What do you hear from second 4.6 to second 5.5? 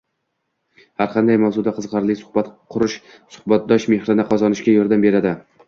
yordam beradi.